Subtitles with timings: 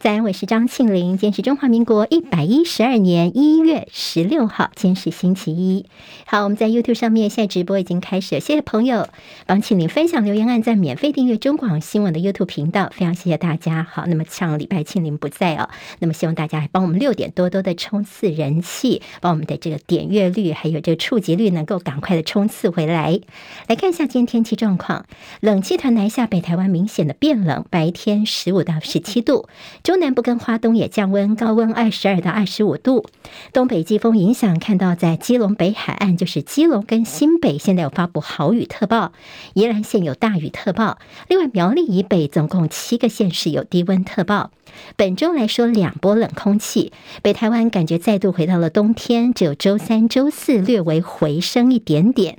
[0.00, 1.18] 在，我是张庆玲。
[1.18, 5.84] 今天是中华民国一百一十二年一月十六号，今天是星期一。
[6.24, 9.10] 好，我们在 YouTube 上面现在直播已经开始，谢谢朋友
[9.44, 13.86] 帮庆玲分享留言、按赞、免费订阅中广新闻的 YouTube 频道，非常谢谢大家。
[13.92, 15.68] 好，那么上礼拜庆玲不在哦，
[15.98, 23.20] 那么希望大家帮我们六点多多的冲刺人气，帮我们的这个点阅率还有这个触及率能够赶快的冲刺回来。
[23.66, 25.04] 来看一下今天天气状况，
[25.40, 29.46] 冷气团南下，北台湾明显的变冷，白天十五到十七度。
[29.90, 33.06] 中南部跟花东也降温，高温二十二到二十五度。
[33.52, 39.10] 东北季风影响，看到在基隆北海岸，就是基隆跟新北，现在有发布豪雨特报，
[39.52, 40.98] 宜兰县有大雨特报。
[41.26, 44.52] 另外，苗栗以北总共七个县市有低温特报。
[44.94, 52.38] 本周来说，两波冷空气，北台湾感觉再度回到了冬天，只有周三、周四略微回升一点点。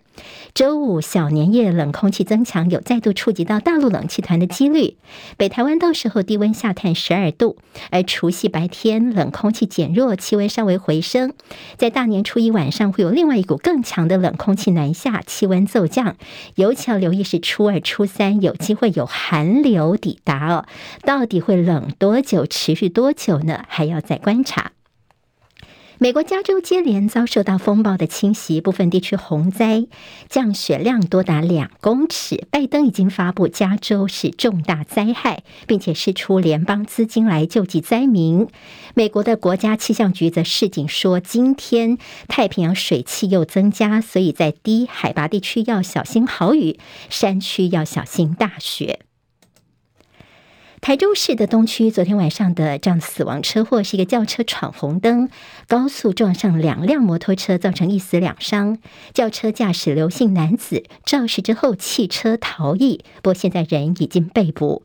[0.54, 4.98] 周五小年夜冷空气增强，有再度触及到大陆冷气团的几率。
[5.38, 7.58] 北台湾到时候低温下探十二度，
[7.90, 11.34] 而除夕白天冷空气减弱，气温稍微回升。
[11.78, 16.18] 在大年初一晚上会有另外一股更强的冷空气南下，气温骤降。
[16.56, 20.66] 尤其要留意是初二、初三有机会有寒流抵达哦。
[21.04, 22.46] 到底会冷多久？
[22.46, 23.64] 持续多久呢？
[23.68, 24.72] 还要再观察。
[26.04, 29.86] 美国加州接连遭受到风暴的侵袭，部分地区洪灾，
[30.28, 32.48] 降雪量多达两公尺。
[32.50, 38.48] 拜登已经发布加州是重大灾害，并且释出联邦资金来救济灾民。
[38.96, 46.80] 美国的国家气象局则示警说，今天太平洋水汽又增加，所以在低海拔地区要小心豪雨，
[47.12, 49.02] 山区要小心大雪。
[50.82, 55.30] 台州市的东区昨天晚上的这样死亡车祸是一个轿车闯红灯，
[55.68, 58.80] 高速撞上两辆摩托车，造成一死两伤。
[59.14, 64.82] 轿车驾驶刘姓男子肇事之后弃车逃逸，不过现在人已经被捕。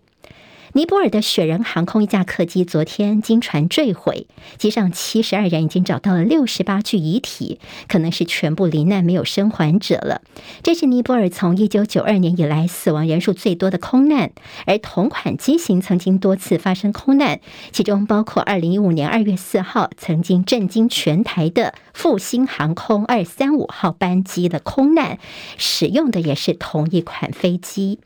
[0.76, 4.26] 尼泊尔的雪人航空一架客机昨天经船坠毁，
[4.58, 10.20] 机上七十二人已经找到了六十八具遗体，可能是全部罹难，没有生还者了。
[10.62, 14.32] 这是尼泊尔从一九九二年以来死亡人数最多的空难，
[14.66, 17.40] 而同款机型曾经多次发生空难，
[17.72, 25.18] 其中包括二零一五年二月四号曾经震惊全台的复兴航空二三五号班机的空难，
[25.56, 28.00] 使用的也是同一款飞机。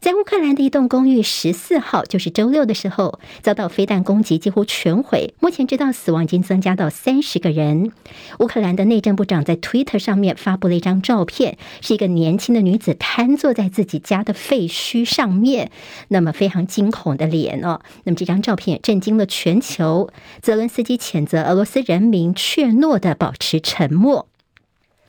[0.00, 5.34] 在乌克兰的一栋公寓，十四号就是周六的时候遭到飞弹攻击，几乎全毁。
[5.40, 7.92] 目前知道死亡已经增加到三十个人。
[8.40, 15.70] 乌克兰的内政部长在 Twitter 上面发布了一张照片，是一个年轻的女子瘫坐在自己家的废墟上面，
[16.08, 17.80] 那么非常惊恐的脸哦。
[18.04, 20.10] 那么这张照片震惊了全球。
[20.42, 24.28] 泽伦斯基谴责俄罗斯人民怯懦的保持沉默。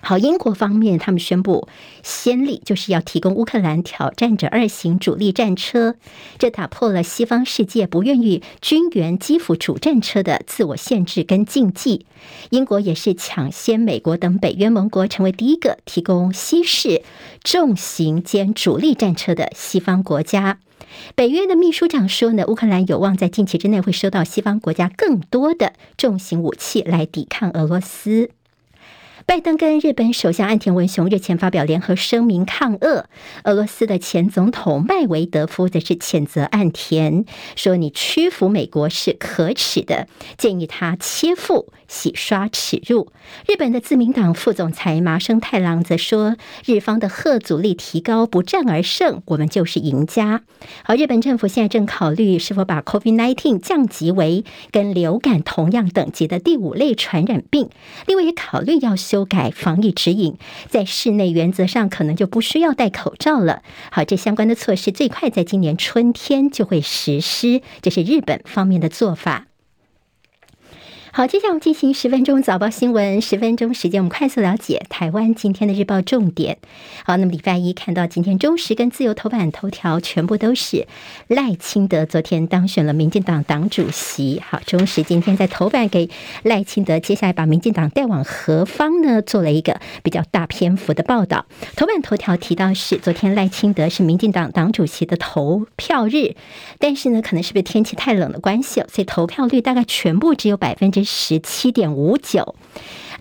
[0.07, 1.67] 好，英国方面他们宣布
[2.03, 5.95] 先例，就是要提供乌克兰挑战者二型主力战车，
[6.37, 12.05] 这打破了西方世界不愿意军援基辅主战车的自我限制跟禁忌。
[12.51, 17.01] 英国也是抢先美国等北约盟国，成为第一个提供西式
[17.43, 20.59] 重型兼主力战车的西方国家。
[21.15, 28.29] 北约的秘书长说呢，乌克兰有望在近期之内会收到西方国家更多的重型武器来抵抗俄罗斯。
[29.27, 33.07] 拜登跟日本首相岸田文雄日前发表联合声明抗俄，
[33.43, 37.25] 俄罗斯的前总统麦维德夫则是谴责岸田，
[37.55, 43.11] 说你屈服美国是可耻的，建议他切腹洗刷耻辱。
[43.47, 50.43] 日本的自民党副总裁麻生太郎则说，日方的核阻力提高，不战而胜，我们就是赢家。
[50.83, 57.71] 而日本政府现在正考虑是否把 COVID-19 降级为跟流感同样等级的第五类传染病，
[58.05, 59.14] 另外也考虑要修。
[59.15, 60.35] 修改防疫指引，
[60.67, 63.61] 在室内原则上可能就不需要戴口罩了。
[63.89, 69.47] 好，这相关的措施最快在今年春天就会实施，这是日本方面的做法。
[71.17, 76.57] 好，接下来我们进行十分钟早报新闻，十分钟时间，我们快速了解台湾今天的日报重点。
[77.05, 80.87] 好，那么礼拜一看到今天中时跟自由头版头条全部都是
[81.29, 84.41] 赖清德昨天当选了民进党党主席。
[84.45, 86.09] 好，中时今天在头版给
[86.43, 89.21] 赖清德接下来把民进党带往何方呢？
[89.21, 91.45] 做了一个比较大篇幅的报道。
[91.77, 96.35] 头版头条提到是昨天赖清德是民进党党主席的投票日，
[96.77, 101.04] 但是呢，可能是不是天气太冷的关系，所以投票率大概全部只有百分之。
[101.05, 102.55] 十七点五九，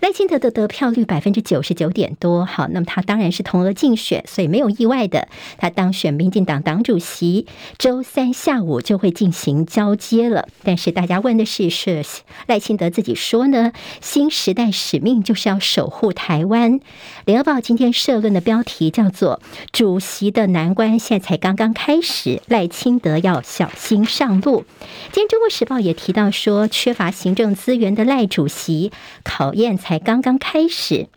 [0.01, 5.27] 赖清德的得票率百分之九十九点多，好，那么他当然是同额竞选，所以没有意外的，
[5.57, 7.47] 他当选民进党党主席，
[7.77, 10.47] 周三下午就会进行交接了。
[10.63, 12.03] 但是大家问的是，是
[12.47, 13.71] 赖清德自己说呢，
[14.01, 16.79] 新时代使命就是要守护台湾。
[17.25, 19.41] 联合报今天社论的标题叫做
[19.71, 24.65] “主席的难关现在才刚刚开始，赖清德要小心上路”。
[25.11, 28.91] 今天中国时报也提到说，缺乏行政资源的赖主席
[29.23, 31.07] 考验才刚刚开始。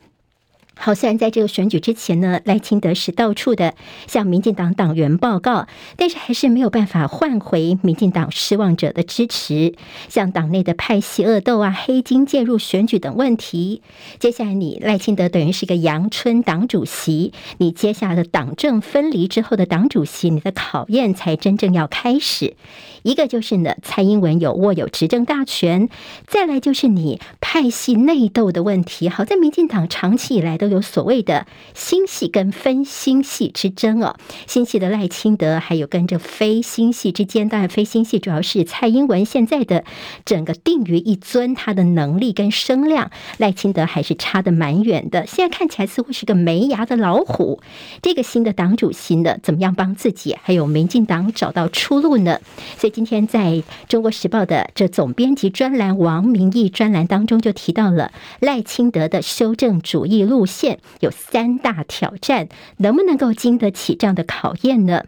[0.81, 3.75] 好，虽然在这个选举之前呢，赖清德是到处的
[4.07, 5.67] 向民进党党员报告，
[5.97, 9.75] 但是还是没有办法换回民进党失望者的支持。
[10.09, 13.83] 像党内的派系恶斗啊、黑金介入选举等问题，
[14.21, 22.55] 接下来你赖清德等于是个阳春党主席，你接下来的党政分离之后的党主席，你的考验才真正要开始。
[23.03, 25.89] 一个就是呢，蔡英文有握有执政大权，
[26.27, 29.09] 再来就是你派系内斗的问题。
[29.09, 34.17] 好，在民进党长期以来有所谓的星系跟分星系之争哦，
[34.47, 39.85] 星系的赖清德，还有跟着非星系之间，当然非星系主要是蔡英文现在的
[40.25, 45.27] 整个定于一尊，他的能力跟声量，赖清德还是差得蛮远的。
[45.27, 47.61] 现在看起来似乎是个没牙的老虎。
[48.03, 52.39] 这个新的党主席呢，怎么样帮自己还有民进党找到出路呢？
[52.77, 60.58] 所以今天在中国时报的这总编辑专栏王明义专栏当中就提到了赖清德的修正主义路线。
[60.59, 65.05] 现有三大挑战，能不能够经得起这样的考验呢？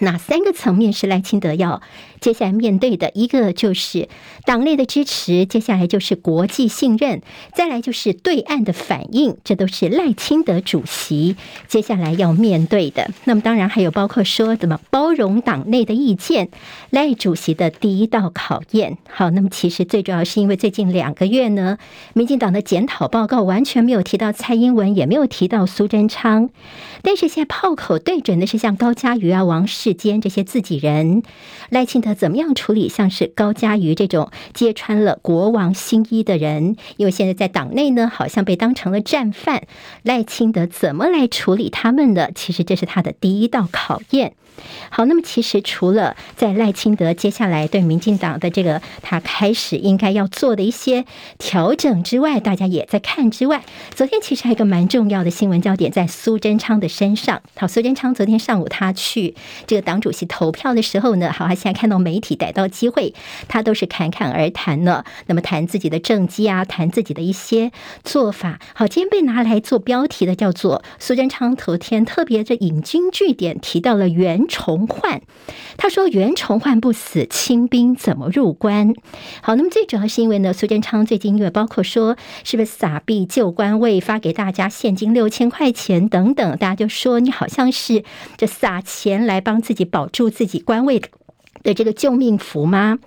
[0.00, 1.82] 哪三个层面是赖清德要
[2.20, 3.10] 接下来面对的？
[3.14, 4.08] 一个就是
[4.44, 7.22] 党内的支持，接下来就是国际信任，
[7.54, 11.36] 再来就是对岸的反应，这都是赖清德主席
[11.66, 13.10] 接下来要面对的。
[13.24, 16.48] 那么当然还有包括说怎么包容党内的意见，
[16.90, 18.98] 赖主席的第一道考验。
[19.08, 21.78] 好，那么其实最主要是因为最近两个月呢，
[22.14, 26.50] 民进党的检讨报告完全没有提到蔡英文，也没有提到苏贞昌，
[27.02, 29.87] 但是现在炮口对准的是像高嘉瑜啊、王世。
[29.88, 31.22] 之间这些自己人，
[31.70, 32.90] 赖清德怎么样处理？
[32.90, 39.62] 像是高嘉瑜这种揭穿了国王新衣的人，因为现在在党内呢，好像被当成了战犯。
[40.02, 42.28] 赖清德怎么来处理他们呢？
[42.34, 44.34] 其实这是他的第一道考验。
[44.90, 51.04] 好，那么其实除了在赖清德接下来对民进党的这个他开始应该要做的一些
[51.38, 53.64] 调整之外，大家也在看之外，
[53.94, 57.42] 昨天其实还有一个蛮重要的新闻焦点在苏贞昌的身上。
[57.56, 59.34] 好，苏贞昌昨天上午他去
[59.66, 63.14] 这个党主席投票的时候呢，好，他现在看到媒体逮到机会，
[63.46, 65.04] 他都是侃侃而谈呢。
[65.26, 67.70] 那么谈自己的政绩啊，谈自己的一些
[68.02, 68.58] 做法。
[68.74, 75.22] 好，今天被拿来做标题的叫做苏贞昌头天特别的引经据典提到了袁崇焕，
[75.76, 78.94] 他说：“袁崇焕不死，清兵怎么入关？”
[79.42, 88.02] 好，那么最主要是因为呢，苏贞昌最近因为包括说是不是撒币救官位，发给大家现金六千块钱等等，大家就说你好像是
[88.36, 91.00] 这撒钱来帮自己保住自己官位
[91.62, 92.98] 的这个救命符吗？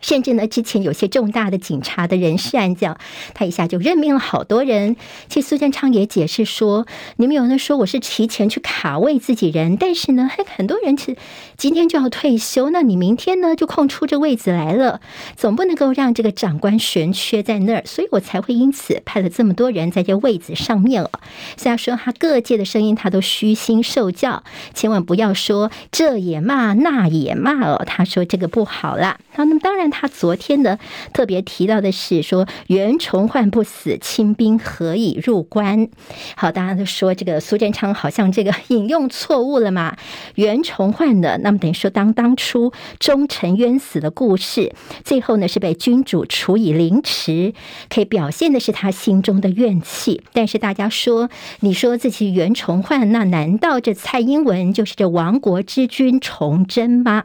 [0.00, 2.96] 甚至呢，之前有些重大的警察的人事案件，
[3.34, 4.96] 他一下就任命了好多人。
[5.28, 6.86] 其实苏建昌也解释说，
[7.16, 11.16] 你们有人说我是提前去卡位自己人，但是呢，还很多人是
[11.56, 15.00] 今天就要退休，那你明天呢就空出这位子来了，
[15.36, 21.10] 总不能够让这个长官悬缺在那儿，所以我才会因此派了这么多人在这位子上面了。
[21.56, 24.44] 虽然说他各界的声音他都虚心受教，
[24.74, 27.82] 千万不要说这也骂那也骂哦。
[27.84, 29.18] 他说这个不好啦。
[29.34, 29.87] 好，那么当然。
[29.90, 30.78] 他昨天呢，
[31.12, 35.88] 特别提到的是说，袁崇焕不死，清兵何以入关？
[36.36, 39.96] 好，大家都说这个苏贞昌好像这个引用错误了嘛？
[40.34, 44.74] 袁崇焕的，那么等于说当当初忠臣冤死的故事，
[45.04, 47.54] 最后呢是被君主处以凌迟，
[47.88, 50.22] 可以表现的是他心中的怨气。
[50.32, 57.24] 但是大家说，你说自己袁崇焕，那难道这蔡英文就是这亡国之君崇祯吗？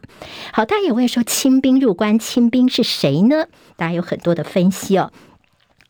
[0.52, 2.44] 好，大家也问说，清兵入关，清。
[2.54, 3.48] 兵是谁呢？
[3.76, 5.12] 大家有很多的分析哦。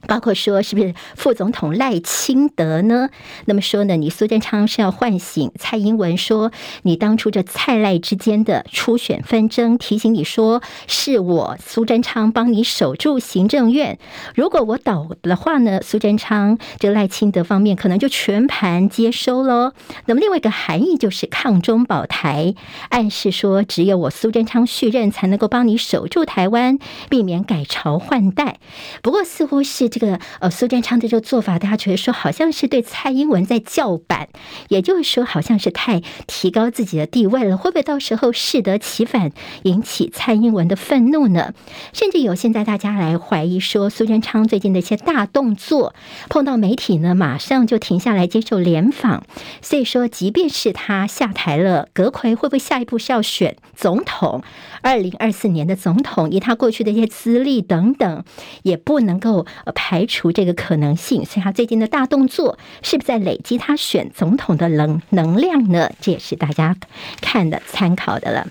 [0.08, 3.10] 包括说是不是副总统赖清德呢？
[3.46, 13.98] 那么说呢，你苏贞昌是要唤醒蔡英文，说你当初这蔡赖之间的初选纷争，提醒你说是我苏贞昌帮你守住行政院。
[14.36, 19.72] 如果我倒的话呢，苏贞昌这赖清德方面可能就全盘接收喽。
[20.06, 22.56] 那么另外一个含义就是抗中保台，
[22.90, 26.78] 暗示说只有我苏贞昌续任才能够帮你守住台湾，
[27.10, 28.60] 避免改朝换代。
[29.02, 29.93] 不过似乎是。
[29.94, 34.30] 这个呃苏贞昌的这个做法，大家觉得说好像是对蔡英文在叫板，
[34.70, 39.32] 也就是说好像是太提高自己的地位了，会不会到时候适得其反，
[39.62, 41.54] 引起蔡英文的愤怒呢？
[41.94, 45.94] 甚至有现在大家来怀疑说，苏贞昌最近的一些大动作，
[46.28, 49.24] 碰到媒体呢，马上就停下来接受联访。
[49.62, 54.42] 所以说，即便是他下台了，阁魁会不会下一步是要选总统？
[54.82, 58.24] 二零二四年的总统，以他过去的一些资历等等，
[58.64, 59.46] 也不能够
[59.86, 61.26] 排除这个可能性。
[61.26, 65.92] 所以，他最近的大动作是不是在累积他选总统的能能量呢？
[66.00, 66.78] 这也是大家
[67.20, 68.48] 看的参考的了。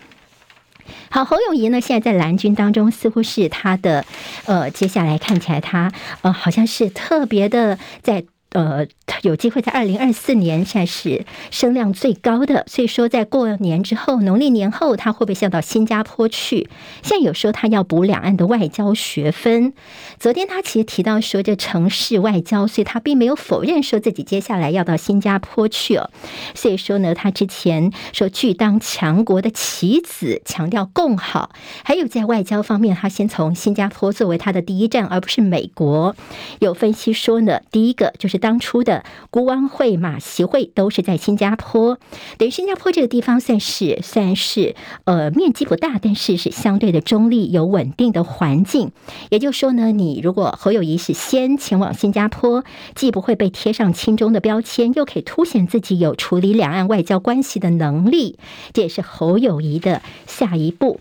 [1.10, 4.04] 好，侯永仪呢，现在在蓝军当中，似乎是他的
[4.44, 8.24] 呃，接下来看起来他呃，好像是特别的在。
[8.52, 8.86] 呃，
[9.22, 12.64] 有机会在二零二四年，现在是声量最高的。
[12.66, 16.68] 所以说，在过年之后，农历年后，他会不会下到新加坡去？
[17.02, 19.72] 现在有说他要补两岸的外交学分。
[20.18, 26.10] 昨天他其实提到说，这城市外交，所以他并没有否认说自己接下来要到新加坡去哦。
[26.54, 31.52] 所以说呢，他之前说拒当强国的棋子，强调共好。
[31.84, 36.14] 还有在外交方面，他先从新加坡作为他的第一站，而不是美国。
[36.58, 38.41] 有分析说呢，第一个就是。
[38.42, 41.98] 当初的辜汪会、马习会都是在新加坡，
[42.36, 48.90] 等于新加坡这个地方算是虽然是呃面积不大，但是是相对的中立，有稳定的环境。
[49.30, 52.64] 也就是说呢，你如果侯友谊是先前往新加坡，
[52.96, 58.38] 既不会被贴上亲中的标签，又可以凸显自己有处理两岸外交关系的能力，
[58.72, 60.98] 这也是侯友谊的下一步。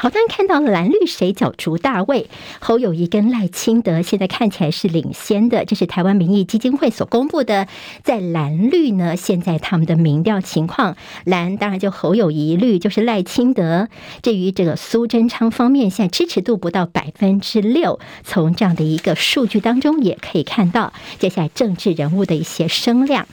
[0.00, 7.66] 好，当然看到蓝绿谁角逐大位，侯友宜跟赖清德现在看起来是领先的，这是台湾民意基金会所公布的，
[8.04, 13.88] 在蓝绿呢，现在他们的民调情况，蓝当然就侯友宜，绿就是赖清德。
[14.22, 23.26] 至于这个苏贞昌方面，现在支持度不到百分之六，从这样的一个数据当中也可以看到，接下来政治人物的一些声量。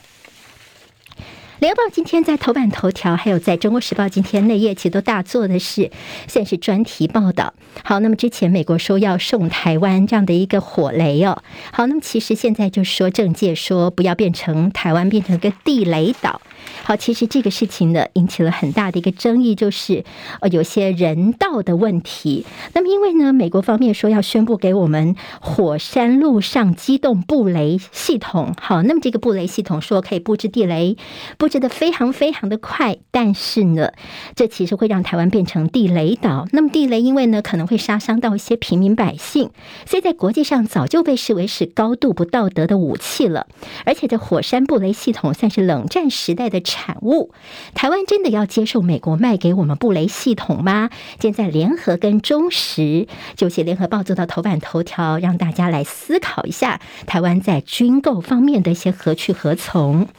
[1.59, 5.89] 联合报今天在头版头条，还有在中国时报今天内页，其实都大做的是
[6.27, 7.53] 算是专题报道。
[7.83, 11.41] 好，那么之前美国说要送台湾这样的一个火雷哦。
[11.71, 16.41] 好，那么其实现在就说政界说不要变成台湾变成个地雷岛。
[16.87, 20.03] 好，其实这个事情呢，引起了很大的一个争议，就是
[20.39, 22.45] 呃有些人道的问题。
[22.73, 28.53] 那么因为呢，美国方面说要宣布给我们火山路上机动布雷系统。
[28.61, 30.95] 好，那么这个布雷系统说可以布置地雷，
[31.39, 32.97] 布置的非常非常的快。
[33.09, 33.91] 但是呢，
[34.35, 36.45] 这其实会让台湾变成地雷岛。
[36.51, 39.49] 那么地雷因为呢可能会杀伤到一些平民百姓，
[39.87, 43.47] 所以在国际上早就被视为是高度不道德的武器了。
[43.85, 46.61] 而且这火山布雷系统算是冷战时代的。
[46.75, 47.31] 产物，
[47.73, 50.89] 台湾真的要接受美国卖给我们布雷系统吗？
[51.21, 60.09] 现在联合跟中时就写联合报做到头版头条，让大家来思考一下台湾在军购方面的一些何去何从。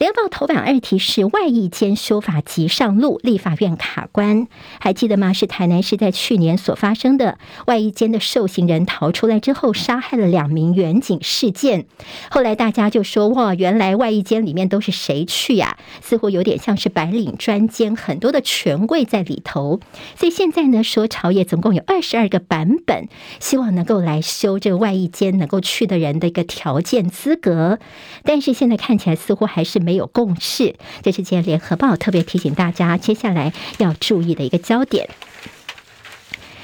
[0.00, 5.34] 联报头版二题是外役监修法及上路，立法院卡关，还记得吗？
[5.34, 11.84] 是台南市在去年所发生的外役监的受刑人逃出来之后，杀害了两名员警事件。
[12.30, 15.76] 后来大家就说：哇，原来外役监里面都是谁去呀？
[16.00, 19.80] 似乎有点像是白领专监，很多的权贵在里头。
[20.16, 23.06] 所以现在呢，说朝野总共有二十二个版本，
[23.38, 27.78] 希望能够来修这个外役监能够去的人的一个条件资格。
[28.24, 29.89] 但是现在看起来似乎还是没。
[29.90, 35.10] 没有共识，这是今天联合报特别提醒大家，接下来要注意的一个焦点。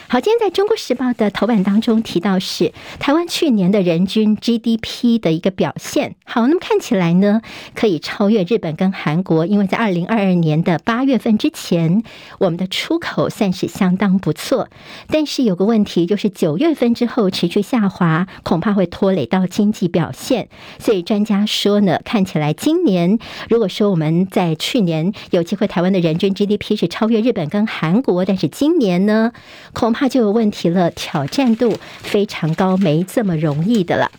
[0.09, 6.15] 好，今天在中国时报的头版当中提到是台湾去年的人均 GDP 的一个表现。
[6.25, 7.43] 好，那么看起来呢，
[7.75, 12.05] 可以超越日本跟韩国，因为在二零二二年的八月份之前，
[12.39, 14.69] 我们的出口算是相当不错。
[15.09, 20.49] 但是有个问题，就是九月份之后持续下滑，恐怕会拖累到经济表现。
[20.79, 29.33] 所以专家说呢，看起来今年如果说我们在去年有机会，台湾的人均 GDP 是超越日本跟韩国，但是今年呢，
[29.73, 34.11] 恐怕就有问题了，挑战度非常高，没这么容易的了。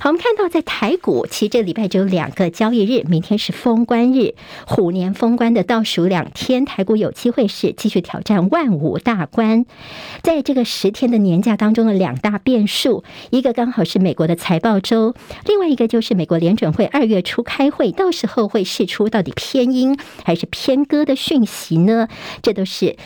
[0.00, 4.34] 好，我们看到在台股，其实这礼拜只有两个交易日，明天是封关日，
[4.66, 9.64] 虎年封关的倒数两天，台股有机会是继续挑战万五大关。
[10.22, 15.14] 在这个十天的年假当中的两大变数，一个刚好是美国的财报周，
[15.46, 22.08] 另外一个就是美国联准会二月初开会，到时候会释出到底偏鹰还是偏鸽的讯息呢？
[22.42, 22.96] 这都是。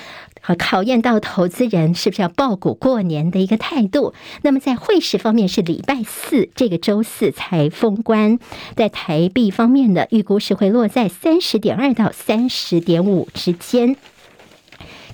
[0.46, 4.14] 好，考验到投资人是不是要抱股过年的一个态度。
[4.42, 8.38] 那么在汇市方面是礼拜四这个周四才封关，
[8.76, 13.96] 在台币方面的预估是会落在三十点二到三十点五之间。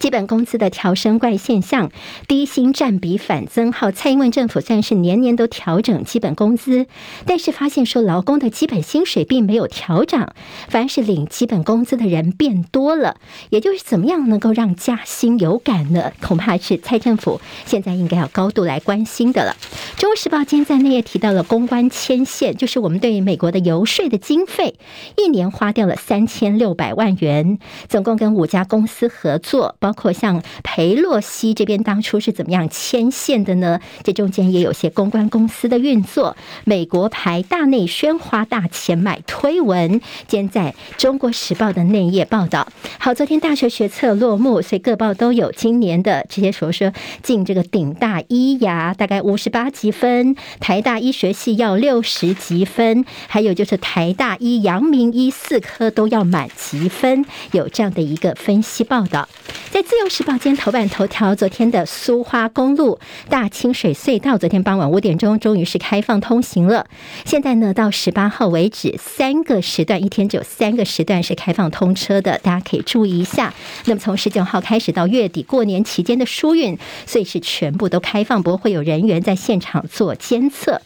[0.03, 1.93] 基本工资的调升怪现象，
[2.27, 3.71] 低薪占比反增。
[3.71, 6.87] 好，蔡英文政府算是年年都调整基本工资，
[7.25, 10.35] 但是发现说劳工的基本薪水并没有调涨，
[10.69, 13.19] 反而是领基本工资的人变多了。
[13.51, 16.11] 也就是怎么样能够让加薪有感呢？
[16.21, 19.57] 恐怕是蔡政府现在应该要高度来关心的了。
[20.01, 24.75] 《中国时报》今天在内页提到了公关牵线，就是我们对美国的游说的经费，
[25.17, 33.79] 一年花掉了三千六百万元，总共跟五家公司合作，包包括像裴洛西这边当初是怎么样牵线的呢？
[34.03, 36.35] 这中间也有些公关公司的运作，
[36.65, 42.67] 美国牌大内宣花大钱买推文，今天在《中国时报》的内页报道。
[42.99, 46.91] 好，昨天大学学测落幕，所以各报都有今年的这些说说
[47.23, 59.29] 进这个顶大医牙，大概五十八级分，台大医学系要六十级分，还有就是台大医、阳明医四科都要满级分，有这样的一个分析报道。
[59.71, 66.87] 在自由时报间头版头条，昨天的苏花公路大清水隧道，昨天傍晚五点钟终于是开放通行了。
[67.25, 73.53] 现在呢，到十八号为止，三个时段，一天只有三个时段是开放通车的，大家可以注意一下。
[73.87, 80.81] 那么从十九号开始到月底过年期间的疏运，所以是全部都开放，不会有人员在现场做监测。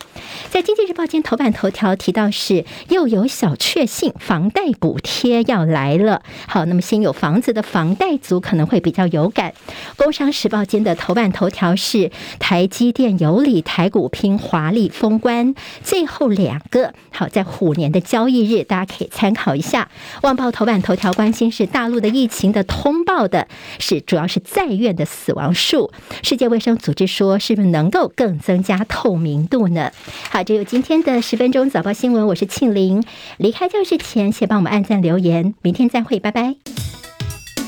[0.50, 6.22] 在经济日报间头版头条提到是又有小确幸，房贷补贴要来了。
[6.46, 9.52] 好，那么先有房子的房贷族可能会比较有感。
[9.96, 19.88] 工商时报间的头版头条是台积电有理，台股拼华丽封关，最后两个好在虎年的交易日，大家可以参考一下。
[20.22, 23.48] 旺报头版头条关心是大陆的疫情的通报的
[23.80, 25.90] 是主要是在院的死亡数，
[26.22, 29.90] 世界卫生组织说是不是能够更增加透明度呢？
[30.30, 33.02] 好，这有今天的十分钟早报新闻，我是庆玲。
[33.38, 36.85] 离开教室前，先帮我们按赞留言，明天再会，拜拜。